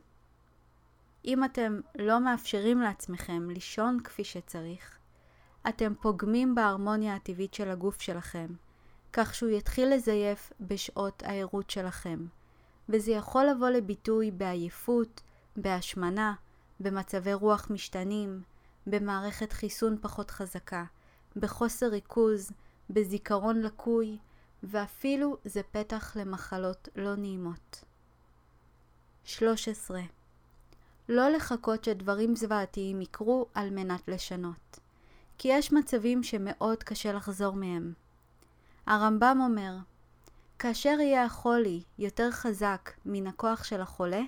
אם 1.25 1.43
אתם 1.43 1.79
לא 1.95 2.19
מאפשרים 2.19 2.81
לעצמכם 2.81 3.49
לישון 3.49 3.99
כפי 4.03 4.23
שצריך, 4.23 4.97
אתם 5.69 5.93
פוגמים 6.01 6.55
בהרמוניה 6.55 7.15
הטבעית 7.15 7.53
של 7.53 7.69
הגוף 7.69 8.01
שלכם, 8.01 8.47
כך 9.13 9.35
שהוא 9.35 9.49
יתחיל 9.49 9.93
לזייף 9.93 10.53
בשעות 10.61 11.23
הערות 11.25 11.69
שלכם. 11.69 12.25
וזה 12.89 13.11
יכול 13.11 13.45
לבוא 13.45 13.69
לביטוי 13.69 14.31
בעייפות, 14.31 15.21
בהשמנה, 15.55 16.33
במצבי 16.79 17.33
רוח 17.33 17.67
משתנים, 17.69 18.41
במערכת 18.87 19.53
חיסון 19.53 19.97
פחות 20.01 20.31
חזקה, 20.31 20.83
בחוסר 21.35 21.87
ריכוז, 21.87 22.51
בזיכרון 22.89 23.61
לקוי, 23.61 24.17
ואפילו 24.63 25.37
זה 25.45 25.61
פתח 25.63 26.15
למחלות 26.15 26.89
לא 26.95 27.15
נעימות. 27.15 27.83
13. 29.23 30.01
לא 31.09 31.29
לחכות 31.29 31.83
שדברים 31.83 32.35
זוועתיים 32.35 33.01
יקרו 33.01 33.45
על 33.53 33.69
מנת 33.69 34.07
לשנות, 34.07 34.79
כי 35.37 35.47
יש 35.47 35.73
מצבים 35.73 36.23
שמאוד 36.23 36.83
קשה 36.83 37.13
לחזור 37.13 37.55
מהם. 37.55 37.93
הרמב"ם 38.85 39.37
אומר, 39.41 39.75
כאשר 40.61 40.97
יהיה 40.99 41.25
החולי 41.25 41.83
יותר 41.99 42.31
חזק 42.31 42.91
מן 43.05 43.27
הכוח 43.27 43.63
של 43.63 43.81
החולה, 43.81 44.21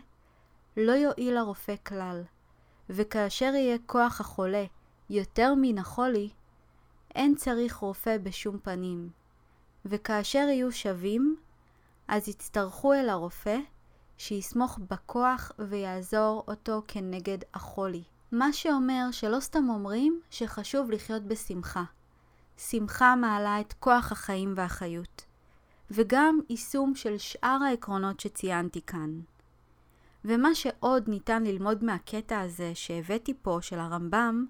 לא 0.78 0.92
יועיל 0.92 1.38
הרופא 1.38 1.76
כלל, 1.88 2.24
וכאשר 2.90 3.52
יהיה 3.56 3.78
כוח 3.86 4.22
החולה 4.22 4.66
יותר 5.10 5.54
מן 5.62 5.78
החולי, 5.78 6.30
אין 7.16 7.36
צריך 7.36 7.76
רופא 7.76 8.18
בשום 8.18 8.60
פנים, 8.60 9.10
וכאשר 9.86 10.38
יהיו 10.40 10.72
שווים, 10.72 11.36
אז 12.08 12.28
יצטרכו 12.28 12.94
אל 12.94 13.10
הרופא 13.10 13.58
שיסמוך 14.18 14.80
בכוח 14.90 15.52
ויעזור 15.60 16.44
אותו 16.48 16.82
כנגד 16.88 17.38
החולי. 17.54 18.04
מה 18.32 18.54
שאומר 18.54 19.06
שלא 19.12 19.40
סתם 19.40 19.70
אומרים 19.70 20.22
שחשוב 20.30 20.92
לחיות 20.92 21.24
בשמחה. 21.24 21.84
שמחה 22.58 23.16
מעלה 23.16 23.60
את 23.60 23.74
כוח 23.74 24.12
החיים 24.12 24.54
והחיות. 24.58 25.33
וגם 25.96 26.40
יישום 26.50 26.96
של 26.96 27.18
שאר 27.18 27.58
העקרונות 27.68 28.20
שציינתי 28.20 28.82
כאן. 28.82 29.20
ומה 30.26 30.56
שעוד 30.56 31.08
ניתן 31.08 31.44
ללמוד 31.44 31.84
מהקטע 31.84 32.40
הזה 32.40 32.72
שהבאתי 32.76 33.34
פה 33.42 33.58
של 33.62 33.80
הרמב"ם, 33.80 34.46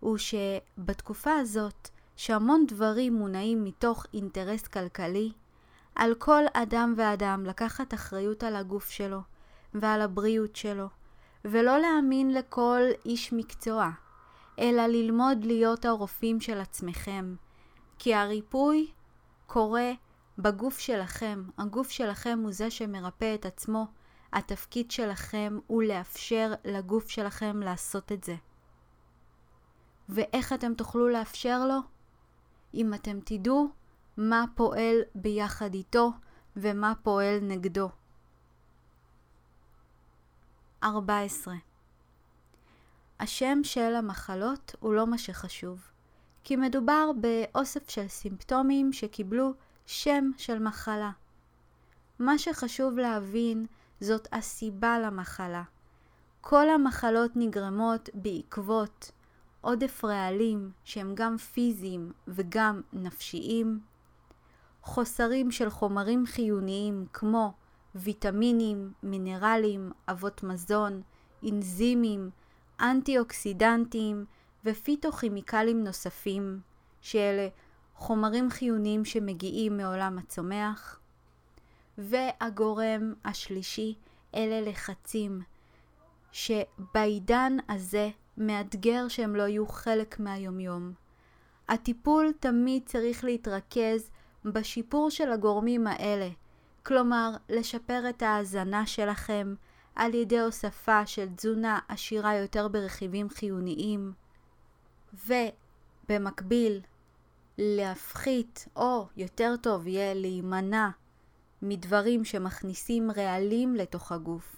הוא 0.00 0.18
שבתקופה 0.18 1.32
הזאת, 1.32 1.88
שהמון 2.16 2.66
דברים 2.66 3.14
מונעים 3.14 3.64
מתוך 3.64 4.06
אינטרס 4.14 4.66
כלכלי, 4.66 5.32
על 5.94 6.14
כל 6.14 6.42
אדם 6.52 6.94
ואדם 6.96 7.44
לקחת 7.46 7.94
אחריות 7.94 8.44
על 8.44 8.56
הגוף 8.56 8.90
שלו 8.90 9.20
ועל 9.74 10.00
הבריאות 10.00 10.56
שלו, 10.56 10.86
ולא 11.44 11.78
להאמין 11.78 12.34
לכל 12.34 12.82
איש 13.04 13.32
מקצוע, 13.32 13.90
אלא 14.58 14.86
ללמוד 14.86 15.44
להיות 15.44 15.84
הרופאים 15.84 16.40
של 16.40 16.60
עצמכם. 16.60 17.34
כי 17.98 18.14
הריפוי 18.14 18.90
קורה 19.46 19.92
בגוף 20.38 20.78
שלכם. 20.78 21.44
הגוף 21.58 21.90
שלכם 21.90 22.38
הוא 22.42 22.52
זה 22.52 22.70
שמרפא 22.70 23.34
את 23.34 23.46
עצמו. 23.46 23.86
התפקיד 24.32 24.90
שלכם 24.90 25.58
הוא 25.66 25.82
לאפשר 25.82 26.52
לגוף 26.64 27.08
שלכם 27.08 27.60
לעשות 27.60 28.12
את 28.12 28.24
זה. 28.24 28.34
ואיך 30.08 30.52
אתם 30.52 30.74
תוכלו 30.74 31.08
לאפשר 31.08 31.66
לו? 31.66 31.78
אם 32.74 32.94
אתם 32.94 33.18
תדעו 33.24 33.68
מה 34.16 34.44
פועל 34.54 34.96
ביחד 35.14 35.74
איתו 35.74 36.10
ומה 36.56 36.92
פועל 37.02 37.38
נגדו. 37.42 37.88
14. 40.82 41.54
השם 43.20 43.58
של 43.62 43.94
המחלות 43.94 44.74
הוא 44.80 44.94
לא 44.94 45.06
מה 45.06 45.18
שחשוב, 45.18 45.90
כי 46.44 46.56
מדובר 46.56 47.10
באוסף 47.20 47.90
של 47.90 48.08
סימפטומים 48.08 48.92
שקיבלו 48.92 49.52
שם 49.86 50.30
של 50.36 50.58
מחלה. 50.58 51.10
מה 52.18 52.38
שחשוב 52.38 52.98
להבין 52.98 53.66
זאת 54.00 54.28
הסיבה 54.32 54.98
למחלה. 54.98 55.62
כל 56.40 56.68
המחלות 56.68 57.30
נגרמות 57.34 58.08
בעקבות 58.14 59.10
עודף 59.60 60.04
רעלים 60.04 60.70
שהם 60.84 61.14
גם 61.14 61.38
פיזיים 61.38 62.12
וגם 62.28 62.80
נפשיים, 62.92 63.80
חוסרים 64.82 65.50
של 65.50 65.70
חומרים 65.70 66.26
חיוניים 66.26 67.06
כמו 67.12 67.52
ויטמינים, 67.94 68.92
מינרלים, 69.02 69.92
אבות 70.08 70.42
מזון, 70.42 71.02
אנזימים, 71.50 72.30
אנטי-אוקסידנטים 72.80 74.24
ופיתוכימיקלים 74.64 75.84
נוספים, 75.84 76.60
שאלה 77.00 77.48
חומרים 77.96 78.50
חיוניים 78.50 79.04
שמגיעים 79.04 79.76
מעולם 79.76 80.18
הצומח. 80.18 81.00
והגורם 81.98 83.12
השלישי 83.24 83.94
אלה 84.34 84.60
לחצים, 84.60 85.42
שבעידן 86.32 87.56
הזה 87.68 88.10
מאתגר 88.38 89.08
שהם 89.08 89.36
לא 89.36 89.42
יהיו 89.42 89.66
חלק 89.66 90.20
מהיומיום. 90.20 90.92
הטיפול 91.68 92.32
תמיד 92.40 92.82
צריך 92.86 93.24
להתרכז 93.24 94.10
בשיפור 94.44 95.10
של 95.10 95.32
הגורמים 95.32 95.86
האלה, 95.86 96.28
כלומר 96.82 97.30
לשפר 97.48 98.08
את 98.08 98.22
ההאזנה 98.22 98.86
שלכם 98.86 99.54
על 99.96 100.14
ידי 100.14 100.40
הוספה 100.40 101.06
של 101.06 101.28
תזונה 101.36 101.78
עשירה 101.88 102.34
יותר 102.36 102.68
ברכיבים 102.68 103.28
חיוניים, 103.30 104.12
ובמקביל 105.26 106.80
להפחית, 107.58 108.68
או 108.76 109.06
יותר 109.16 109.54
טוב 109.62 109.86
יהיה 109.86 110.14
להימנע 110.14 110.88
מדברים 111.62 112.24
שמכניסים 112.24 113.10
רעלים 113.10 113.74
לתוך 113.74 114.12
הגוף, 114.12 114.56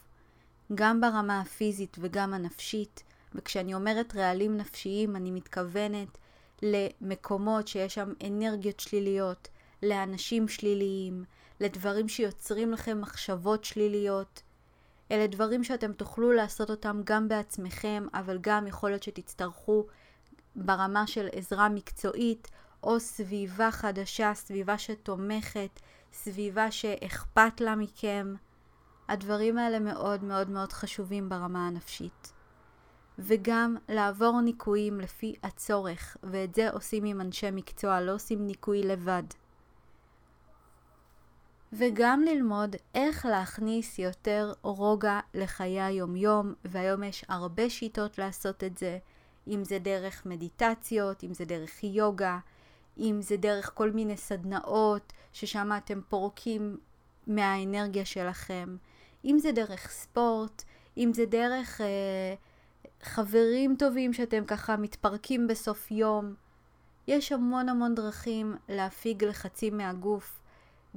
גם 0.74 1.00
ברמה 1.00 1.40
הפיזית 1.40 1.96
וגם 2.00 2.34
הנפשית, 2.34 3.02
וכשאני 3.34 3.74
אומרת 3.74 4.16
רעלים 4.16 4.56
נפשיים 4.56 5.16
אני 5.16 5.30
מתכוונת 5.30 6.18
למקומות 6.62 7.68
שיש 7.68 7.94
שם 7.94 8.12
אנרגיות 8.26 8.80
שליליות, 8.80 9.48
לאנשים 9.82 10.48
שליליים, 10.48 11.24
לדברים 11.60 12.08
שיוצרים 12.08 12.72
לכם 12.72 13.00
מחשבות 13.00 13.64
שליליות. 13.64 14.42
אלה 15.10 15.26
דברים 15.26 15.64
שאתם 15.64 15.92
תוכלו 15.92 16.32
לעשות 16.32 16.70
אותם 16.70 17.00
גם 17.04 17.28
בעצמכם, 17.28 18.06
אבל 18.14 18.38
גם 18.40 18.66
יכול 18.66 18.90
להיות 18.90 19.02
שתצטרכו 19.02 19.86
ברמה 20.56 21.06
של 21.06 21.28
עזרה 21.32 21.68
מקצועית 21.68 22.48
או 22.86 23.00
סביבה 23.00 23.70
חדשה, 23.70 24.34
סביבה 24.34 24.78
שתומכת, 24.78 25.80
סביבה 26.12 26.70
שאכפת 26.70 27.60
לה 27.60 27.74
מכם. 27.74 28.34
הדברים 29.08 29.58
האלה 29.58 29.78
מאוד 29.78 30.24
מאוד 30.24 30.50
מאוד 30.50 30.72
חשובים 30.72 31.28
ברמה 31.28 31.66
הנפשית. 31.66 32.32
וגם 33.18 33.76
לעבור 33.88 34.40
ניקויים 34.40 35.00
לפי 35.00 35.34
הצורך, 35.42 36.16
ואת 36.22 36.54
זה 36.54 36.70
עושים 36.70 37.04
עם 37.04 37.20
אנשי 37.20 37.50
מקצוע, 37.52 38.00
לא 38.00 38.14
עושים 38.14 38.46
ניקוי 38.46 38.82
לבד. 38.82 39.22
וגם 41.72 42.22
ללמוד 42.22 42.76
איך 42.94 43.26
להכניס 43.26 43.98
יותר 43.98 44.52
רוגע 44.62 45.20
לחיי 45.34 45.82
היומיום, 45.82 46.54
והיום 46.64 47.02
יש 47.02 47.24
הרבה 47.28 47.70
שיטות 47.70 48.18
לעשות 48.18 48.64
את 48.64 48.78
זה, 48.78 48.98
אם 49.48 49.64
זה 49.64 49.78
דרך 49.78 50.26
מדיטציות, 50.26 51.24
אם 51.24 51.34
זה 51.34 51.44
דרך 51.44 51.84
יוגה, 51.84 52.38
אם 52.98 53.18
זה 53.22 53.36
דרך 53.36 53.70
כל 53.74 53.90
מיני 53.90 54.16
סדנאות 54.16 55.12
ששם 55.32 55.70
אתם 55.76 56.00
פורקים 56.08 56.76
מהאנרגיה 57.26 58.04
שלכם, 58.04 58.76
אם 59.24 59.38
זה 59.38 59.52
דרך 59.52 59.90
ספורט, 59.90 60.62
אם 60.96 61.10
זה 61.14 61.26
דרך 61.26 61.80
אה, 61.80 62.34
חברים 63.02 63.76
טובים 63.78 64.12
שאתם 64.12 64.44
ככה 64.44 64.76
מתפרקים 64.76 65.46
בסוף 65.46 65.90
יום. 65.90 66.34
יש 67.08 67.32
המון 67.32 67.68
המון 67.68 67.94
דרכים 67.94 68.56
להפיג 68.68 69.24
לחצים 69.24 69.76
מהגוף, 69.76 70.40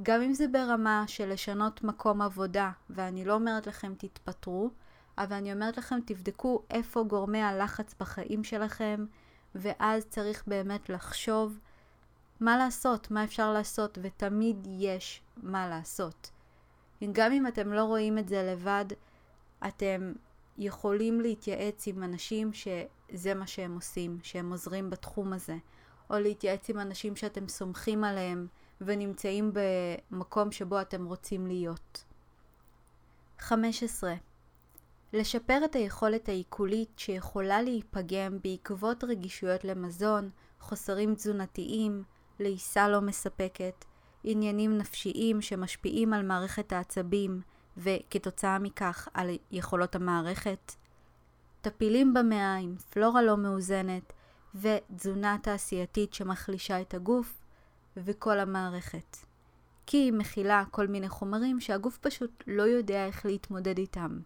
גם 0.03 0.21
אם 0.21 0.33
זה 0.33 0.47
ברמה 0.47 1.03
של 1.07 1.33
לשנות 1.33 1.83
מקום 1.83 2.21
עבודה, 2.21 2.71
ואני 2.89 3.25
לא 3.25 3.33
אומרת 3.33 3.67
לכם 3.67 3.93
תתפטרו, 3.97 4.69
אבל 5.17 5.35
אני 5.35 5.53
אומרת 5.53 5.77
לכם 5.77 5.99
תבדקו 6.05 6.61
איפה 6.69 7.03
גורמי 7.03 7.41
הלחץ 7.41 7.95
בחיים 7.99 8.43
שלכם, 8.43 9.05
ואז 9.55 10.05
צריך 10.05 10.43
באמת 10.47 10.89
לחשוב 10.89 11.59
מה 12.39 12.57
לעשות, 12.57 13.11
מה 13.11 13.23
אפשר 13.23 13.53
לעשות, 13.53 13.97
ותמיד 14.01 14.67
יש 14.79 15.21
מה 15.37 15.67
לעשות. 15.67 16.31
גם 17.11 17.31
אם 17.31 17.47
אתם 17.47 17.73
לא 17.73 17.83
רואים 17.83 18.17
את 18.17 18.27
זה 18.27 18.51
לבד, 18.51 18.85
אתם 19.67 20.13
יכולים 20.57 21.21
להתייעץ 21.21 21.87
עם 21.87 22.03
אנשים 22.03 22.53
שזה 22.53 23.33
מה 23.33 23.47
שהם 23.47 23.75
עושים, 23.75 24.19
שהם 24.23 24.51
עוזרים 24.51 24.89
בתחום 24.89 25.33
הזה, 25.33 25.57
או 26.09 26.19
להתייעץ 26.19 26.69
עם 26.69 26.79
אנשים 26.79 27.15
שאתם 27.15 27.47
סומכים 27.47 28.03
עליהם 28.03 28.47
ונמצאים 28.81 29.51
במקום 29.53 30.51
שבו 30.51 30.81
אתם 30.81 31.05
רוצים 31.05 31.47
להיות. 31.47 32.03
15. 33.39 34.13
לשפר 35.13 35.65
את 35.65 35.75
היכולת 35.75 36.29
העיכולית 36.29 36.89
שיכולה 36.97 37.61
להיפגם 37.61 38.37
בעקבות 38.43 39.03
רגישויות 39.03 39.63
למזון, 39.63 40.29
חוסרים 40.59 41.15
תזונתיים, 41.15 42.03
לעיסה 42.39 42.87
לא 42.87 43.01
מספקת, 43.01 43.85
עניינים 44.23 44.77
נפשיים 44.77 45.41
שמשפיעים 45.41 46.13
על 46.13 46.25
מערכת 46.25 46.73
העצבים 46.73 47.41
וכתוצאה 47.77 48.59
מכך 48.59 49.07
על 49.13 49.29
יכולות 49.51 49.95
המערכת, 49.95 50.75
טפילים 51.61 52.13
במעיים, 52.13 52.75
פלורה 52.89 53.21
לא 53.21 53.37
מאוזנת 53.37 54.13
ותזונה 54.55 55.37
תעשייתית 55.41 56.13
שמחלישה 56.13 56.81
את 56.81 56.93
הגוף 56.93 57.41
וכל 57.97 58.39
המערכת. 58.39 59.17
כי 59.85 59.97
היא 59.97 60.13
מכילה 60.13 60.63
כל 60.71 60.87
מיני 60.87 61.09
חומרים 61.09 61.59
שהגוף 61.59 61.97
פשוט 61.97 62.43
לא 62.47 62.63
יודע 62.63 63.05
איך 63.05 63.25
להתמודד 63.25 63.77
איתם. 63.77 64.19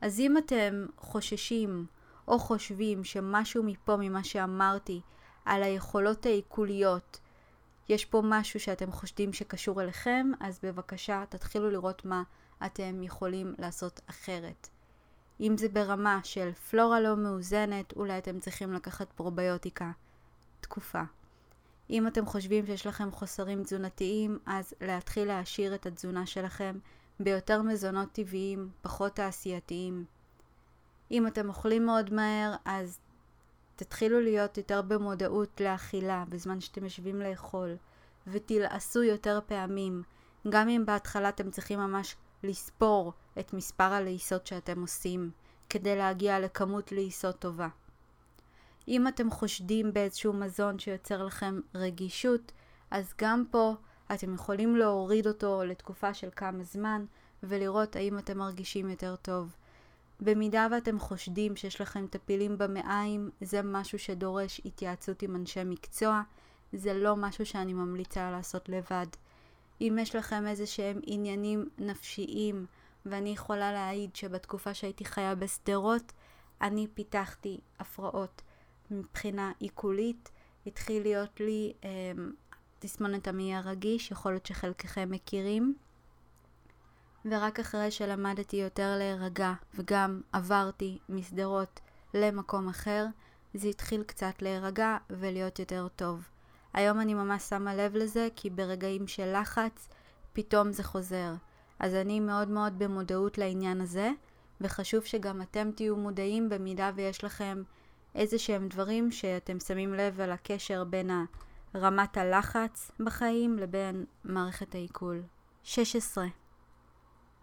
אז 0.00 0.20
אם 0.20 0.38
אתם 0.38 0.86
חוששים 0.98 1.86
או 2.28 2.38
חושבים 2.38 3.04
שמשהו 3.04 3.62
מפה 3.62 3.96
ממה 3.96 4.24
שאמרתי 4.24 5.00
על 5.44 5.62
היכולות 5.62 6.26
העיכוליות 6.26 7.20
יש 7.88 8.04
פה 8.04 8.22
משהו 8.24 8.60
שאתם 8.60 8.92
חושדים 8.92 9.32
שקשור 9.32 9.82
אליכם, 9.82 10.30
אז 10.40 10.60
בבקשה 10.62 11.24
תתחילו 11.28 11.70
לראות 11.70 12.04
מה 12.04 12.22
אתם 12.66 13.02
יכולים 13.02 13.54
לעשות 13.58 14.00
אחרת. 14.06 14.68
אם 15.40 15.56
זה 15.56 15.68
ברמה 15.68 16.20
של 16.24 16.52
פלורה 16.52 17.00
לא 17.00 17.16
מאוזנת, 17.16 17.92
אולי 17.96 18.18
אתם 18.18 18.40
צריכים 18.40 18.72
לקחת 18.72 19.12
פרוביוטיקה 19.12 19.90
תקופה. 20.60 21.02
אם 21.90 22.06
אתם 22.06 22.26
חושבים 22.26 22.66
שיש 22.66 22.86
לכם 22.86 23.10
חוסרים 23.10 23.62
תזונתיים, 23.62 24.38
אז 24.46 24.74
להתחיל 24.80 25.28
להעשיר 25.28 25.74
את 25.74 25.86
התזונה 25.86 26.26
שלכם 26.26 26.78
ביותר 27.20 27.62
מזונות 27.62 28.12
טבעיים, 28.12 28.70
פחות 28.82 29.12
תעשייתיים. 29.12 30.04
אם 31.10 31.26
אתם 31.26 31.48
אוכלים 31.48 31.86
מאוד 31.86 32.12
מהר, 32.12 32.54
אז 32.64 32.98
תתחילו 33.78 34.20
להיות 34.20 34.58
יותר 34.58 34.82
במודעות 34.82 35.60
לאכילה 35.60 36.24
בזמן 36.28 36.60
שאתם 36.60 36.84
יושבים 36.84 37.22
לאכול, 37.22 37.76
ותלעסו 38.26 39.02
יותר 39.02 39.40
פעמים, 39.46 40.02
גם 40.48 40.68
אם 40.68 40.82
בהתחלה 40.86 41.28
אתם 41.28 41.50
צריכים 41.50 41.78
ממש 41.78 42.16
לספור 42.42 43.12
את 43.38 43.52
מספר 43.52 43.84
הלעיסות 43.84 44.46
שאתם 44.46 44.80
עושים, 44.80 45.30
כדי 45.70 45.96
להגיע 45.96 46.40
לכמות 46.40 46.92
לעיסות 46.92 47.38
טובה. 47.38 47.68
אם 48.88 49.08
אתם 49.08 49.30
חושדים 49.30 49.92
באיזשהו 49.92 50.32
מזון 50.32 50.78
שיוצר 50.78 51.24
לכם 51.24 51.60
רגישות, 51.74 52.52
אז 52.90 53.14
גם 53.18 53.44
פה 53.50 53.74
אתם 54.14 54.34
יכולים 54.34 54.76
להוריד 54.76 55.26
אותו 55.26 55.64
לתקופה 55.64 56.14
של 56.14 56.28
כמה 56.36 56.62
זמן 56.62 57.04
ולראות 57.42 57.96
האם 57.96 58.18
אתם 58.18 58.38
מרגישים 58.38 58.90
יותר 58.90 59.16
טוב. 59.16 59.56
במידה 60.20 60.66
ואתם 60.70 60.98
חושדים 60.98 61.56
שיש 61.56 61.80
לכם 61.80 62.06
טפילים 62.06 62.58
במעיים, 62.58 63.30
זה 63.40 63.62
משהו 63.62 63.98
שדורש 63.98 64.60
התייעצות 64.64 65.22
עם 65.22 65.36
אנשי 65.36 65.64
מקצוע, 65.64 66.22
זה 66.72 66.94
לא 66.94 67.16
משהו 67.16 67.46
שאני 67.46 67.72
ממליצה 67.72 68.30
לעשות 68.30 68.68
לבד. 68.68 69.06
אם 69.80 69.98
יש 70.00 70.16
לכם 70.16 70.46
איזה 70.46 70.66
שהם 70.66 71.00
עניינים 71.06 71.68
נפשיים, 71.78 72.66
ואני 73.06 73.30
יכולה 73.30 73.72
להעיד 73.72 74.16
שבתקופה 74.16 74.74
שהייתי 74.74 75.04
חיה 75.04 75.34
בשדרות, 75.34 76.12
אני 76.62 76.86
פיתחתי 76.94 77.60
הפרעות 77.78 78.42
מבחינה 78.90 79.52
עיכולית. 79.58 80.30
התחיל 80.66 81.02
להיות 81.02 81.40
לי 81.40 81.72
אה, 81.84 82.12
תסמונת 82.78 83.28
המעי 83.28 83.54
הרגיש, 83.54 84.10
יכול 84.10 84.32
להיות 84.32 84.46
שחלקכם 84.46 85.10
מכירים. 85.10 85.74
ורק 87.24 87.60
אחרי 87.60 87.90
שלמדתי 87.90 88.56
יותר 88.56 88.94
להירגע 88.98 89.52
וגם 89.74 90.20
עברתי 90.32 90.98
משדרות 91.08 91.80
למקום 92.14 92.68
אחר, 92.68 93.06
זה 93.54 93.68
התחיל 93.68 94.02
קצת 94.02 94.42
להירגע 94.42 94.96
ולהיות 95.10 95.58
יותר 95.58 95.88
טוב. 95.96 96.28
היום 96.72 97.00
אני 97.00 97.14
ממש 97.14 97.42
שמה 97.42 97.74
לב 97.74 97.96
לזה 97.96 98.28
כי 98.36 98.50
ברגעים 98.50 99.06
של 99.06 99.40
לחץ 99.40 99.88
פתאום 100.32 100.72
זה 100.72 100.84
חוזר. 100.84 101.34
אז 101.78 101.94
אני 101.94 102.20
מאוד 102.20 102.48
מאוד 102.48 102.78
במודעות 102.78 103.38
לעניין 103.38 103.80
הזה, 103.80 104.10
וחשוב 104.60 105.04
שגם 105.04 105.42
אתם 105.42 105.70
תהיו 105.74 105.96
מודעים 105.96 106.48
במידה 106.48 106.90
ויש 106.94 107.24
לכם 107.24 107.62
איזה 108.14 108.38
שהם 108.38 108.68
דברים 108.68 109.10
שאתם 109.10 109.60
שמים 109.60 109.94
לב 109.94 110.20
על 110.20 110.32
הקשר 110.32 110.84
בין 110.84 111.10
רמת 111.74 112.16
הלחץ 112.16 112.90
בחיים 113.00 113.58
לבין 113.58 114.04
מערכת 114.24 114.74
העיכול. 114.74 115.22
16. 115.64 116.26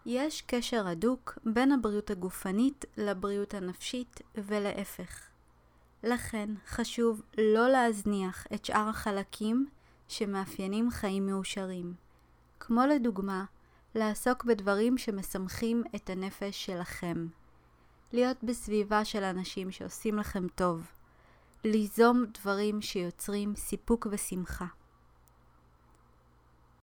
יש 0.08 0.42
קשר 0.42 0.86
הדוק 0.88 1.38
בין 1.44 1.72
הבריאות 1.72 2.10
הגופנית 2.10 2.84
לבריאות 2.96 3.54
הנפשית 3.54 4.20
ולהפך. 4.34 5.20
לכן 6.02 6.48
חשוב 6.66 7.22
לא 7.38 7.68
להזניח 7.68 8.46
את 8.54 8.64
שאר 8.64 8.88
החלקים 8.88 9.66
שמאפיינים 10.08 10.90
חיים 10.90 11.26
מאושרים. 11.26 11.94
כמו 12.60 12.80
לדוגמה, 12.86 13.44
לעסוק 13.94 14.44
בדברים 14.44 14.98
שמשמחים 14.98 15.82
את 15.94 16.10
הנפש 16.10 16.66
שלכם. 16.66 17.26
להיות 18.12 18.44
בסביבה 18.44 19.04
של 19.04 19.24
אנשים 19.24 19.70
שעושים 19.70 20.18
לכם 20.18 20.48
טוב. 20.48 20.86
ליזום 21.64 22.24
דברים 22.40 22.82
שיוצרים 22.82 23.56
סיפוק 23.56 24.06
ושמחה. 24.10 24.66